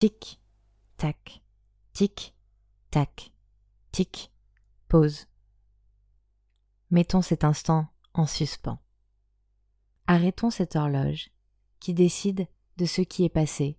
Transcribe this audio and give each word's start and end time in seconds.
Tic, 0.00 0.40
tac, 0.96 1.42
tic, 1.92 2.32
tac, 2.92 3.32
tic, 3.90 4.30
pause. 4.86 5.26
Mettons 6.92 7.20
cet 7.20 7.42
instant 7.42 7.88
en 8.14 8.24
suspens. 8.24 8.78
Arrêtons 10.06 10.50
cette 10.50 10.76
horloge 10.76 11.32
qui 11.80 11.94
décide 11.94 12.46
de 12.76 12.86
ce 12.86 13.00
qui 13.00 13.24
est 13.24 13.28
passé, 13.28 13.76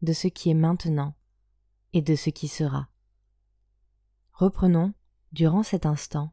de 0.00 0.14
ce 0.14 0.28
qui 0.28 0.48
est 0.48 0.54
maintenant 0.54 1.14
et 1.92 2.00
de 2.00 2.14
ce 2.14 2.30
qui 2.30 2.48
sera. 2.48 2.88
Reprenons, 4.32 4.94
durant 5.32 5.62
cet 5.62 5.84
instant, 5.84 6.32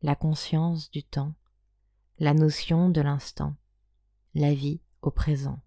la 0.00 0.16
conscience 0.16 0.90
du 0.90 1.02
temps, 1.04 1.34
la 2.18 2.32
notion 2.32 2.88
de 2.88 3.02
l'instant, 3.02 3.54
la 4.32 4.54
vie 4.54 4.80
au 5.02 5.10
présent. 5.10 5.60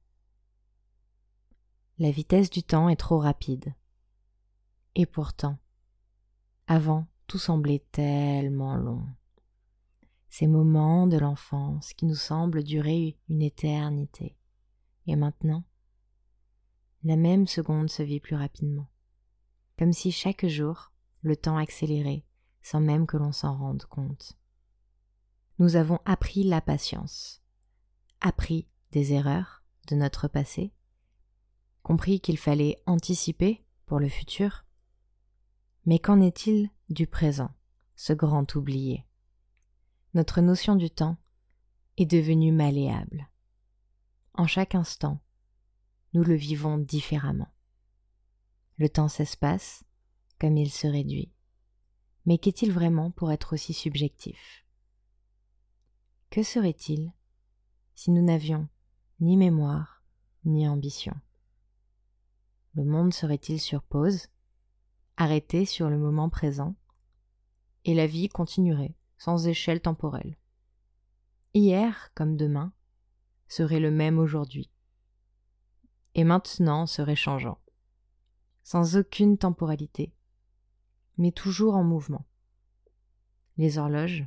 La 2.01 2.09
vitesse 2.09 2.49
du 2.49 2.63
temps 2.63 2.89
est 2.89 2.95
trop 2.95 3.19
rapide. 3.19 3.75
Et 4.95 5.05
pourtant, 5.05 5.59
avant, 6.65 7.05
tout 7.27 7.37
semblait 7.37 7.85
tellement 7.91 8.75
long. 8.75 9.05
Ces 10.27 10.47
moments 10.47 11.05
de 11.05 11.19
l'enfance 11.19 11.93
qui 11.93 12.07
nous 12.07 12.15
semblent 12.15 12.63
durer 12.63 13.19
une 13.29 13.43
éternité. 13.43 14.35
Et 15.05 15.15
maintenant, 15.15 15.63
la 17.03 17.17
même 17.17 17.45
seconde 17.45 17.91
se 17.91 18.01
vit 18.01 18.19
plus 18.19 18.35
rapidement. 18.35 18.89
Comme 19.77 19.93
si 19.93 20.11
chaque 20.11 20.47
jour, 20.47 20.91
le 21.21 21.35
temps 21.35 21.57
accélérait 21.57 22.25
sans 22.63 22.81
même 22.81 23.05
que 23.05 23.17
l'on 23.17 23.31
s'en 23.31 23.55
rende 23.55 23.85
compte. 23.85 24.39
Nous 25.59 25.75
avons 25.75 25.99
appris 26.05 26.45
la 26.45 26.61
patience, 26.61 27.43
appris 28.21 28.67
des 28.91 29.13
erreurs 29.13 29.63
de 29.87 29.95
notre 29.95 30.27
passé, 30.27 30.73
compris 31.91 32.21
qu'il 32.21 32.37
fallait 32.37 32.81
anticiper 32.85 33.65
pour 33.85 33.99
le 33.99 34.07
futur. 34.07 34.63
Mais 35.85 35.99
qu'en 35.99 36.21
est-il 36.21 36.69
du 36.87 37.05
présent, 37.05 37.51
ce 37.97 38.13
grand 38.13 38.55
oublié? 38.55 39.05
Notre 40.13 40.39
notion 40.39 40.77
du 40.77 40.89
temps 40.89 41.17
est 41.97 42.05
devenue 42.05 42.53
malléable. 42.53 43.29
En 44.35 44.47
chaque 44.47 44.73
instant, 44.73 45.19
nous 46.13 46.23
le 46.23 46.33
vivons 46.33 46.77
différemment. 46.77 47.51
Le 48.77 48.87
temps 48.87 49.09
s'espace 49.09 49.83
comme 50.39 50.55
il 50.55 50.71
se 50.71 50.87
réduit. 50.87 51.33
Mais 52.25 52.37
qu'est-il 52.37 52.71
vraiment 52.71 53.11
pour 53.11 53.33
être 53.33 53.51
aussi 53.51 53.73
subjectif? 53.73 54.65
Que 56.29 56.41
serait-il 56.41 57.11
si 57.95 58.11
nous 58.11 58.23
n'avions 58.23 58.69
ni 59.19 59.35
mémoire 59.35 60.05
ni 60.45 60.65
ambition? 60.69 61.19
Le 62.73 62.85
monde 62.85 63.13
serait-il 63.13 63.59
sur 63.59 63.83
pause, 63.83 64.27
arrêté 65.17 65.65
sur 65.65 65.89
le 65.89 65.97
moment 65.97 66.29
présent, 66.29 66.75
et 67.83 67.93
la 67.93 68.07
vie 68.07 68.29
continuerait 68.29 68.95
sans 69.17 69.47
échelle 69.47 69.81
temporelle? 69.81 70.37
Hier, 71.53 72.11
comme 72.15 72.37
demain, 72.37 72.71
serait 73.47 73.81
le 73.81 73.91
même 73.91 74.19
aujourd'hui, 74.19 74.71
et 76.15 76.23
maintenant 76.23 76.85
serait 76.85 77.15
changeant, 77.15 77.59
sans 78.63 78.95
aucune 78.95 79.37
temporalité, 79.37 80.13
mais 81.17 81.31
toujours 81.31 81.75
en 81.75 81.83
mouvement. 81.83 82.25
Les 83.57 83.77
horloges 83.77 84.25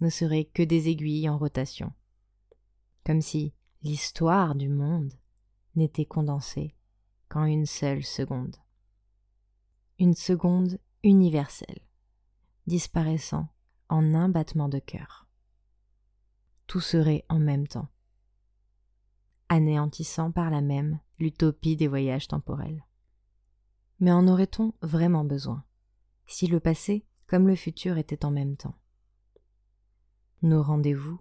ne 0.00 0.08
seraient 0.08 0.46
que 0.46 0.62
des 0.62 0.88
aiguilles 0.88 1.28
en 1.28 1.36
rotation, 1.36 1.92
comme 3.04 3.20
si 3.20 3.52
l'histoire 3.82 4.54
du 4.54 4.70
monde 4.70 5.12
n'était 5.76 6.06
condensée 6.06 6.74
qu'en 7.28 7.44
une 7.44 7.66
seule 7.66 8.04
seconde. 8.04 8.56
Une 9.98 10.14
seconde 10.14 10.78
universelle, 11.02 11.80
disparaissant 12.66 13.48
en 13.88 14.14
un 14.14 14.28
battement 14.28 14.68
de 14.68 14.78
cœur. 14.78 15.26
Tout 16.66 16.80
serait 16.80 17.24
en 17.28 17.38
même 17.38 17.68
temps, 17.68 17.88
anéantissant 19.48 20.32
par 20.32 20.50
la 20.50 20.60
même 20.60 20.98
l'utopie 21.18 21.76
des 21.76 21.88
voyages 21.88 22.28
temporels. 22.28 22.84
Mais 24.00 24.12
en 24.12 24.26
aurait-on 24.26 24.72
vraiment 24.82 25.24
besoin, 25.24 25.64
si 26.26 26.46
le 26.46 26.60
passé 26.60 27.06
comme 27.26 27.46
le 27.46 27.54
futur 27.54 27.98
étaient 27.98 28.24
en 28.24 28.30
même 28.30 28.56
temps? 28.56 28.74
Nos 30.42 30.62
rendez-vous 30.62 31.20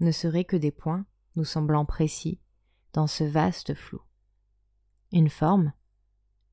ne 0.00 0.10
seraient 0.10 0.44
que 0.44 0.56
des 0.56 0.70
points 0.70 1.06
nous 1.36 1.44
semblant 1.44 1.84
précis 1.84 2.40
dans 2.92 3.06
ce 3.06 3.24
vaste 3.24 3.74
flou 3.74 4.02
une 5.12 5.28
forme, 5.28 5.72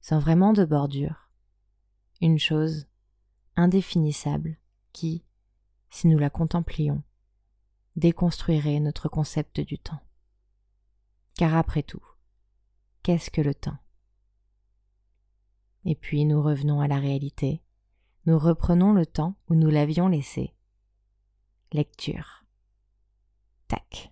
sans 0.02 0.20
vraiment 0.20 0.54
de 0.54 0.66
bordure, 0.66 1.30
une 2.22 2.40
chose 2.40 2.88
indéfinissable 3.56 4.58
qui, 4.92 5.24
si 5.90 6.08
nous 6.08 6.18
la 6.18 6.30
contemplions, 6.30 7.04
déconstruirait 7.96 8.80
notre 8.80 9.10
concept 9.10 9.60
du 9.60 9.80
temps. 9.80 10.02
Car 11.36 11.56
après 11.56 11.84
tout, 11.84 12.04
qu'est-ce 13.04 13.32
que 13.32 13.42
le 13.42 13.56
temps? 13.56 13.78
Et 15.86 15.96
puis 15.96 16.26
nous 16.26 16.42
revenons 16.42 16.82
à 16.82 16.88
la 16.88 17.00
réalité, 17.00 17.62
nous 18.26 18.38
reprenons 18.38 18.94
le 18.94 19.06
temps 19.06 19.36
où 19.48 19.56
nous 19.56 19.70
l'avions 19.70 20.08
laissé. 20.08 20.54
Lecture. 21.72 22.44
Tac. 23.68 24.12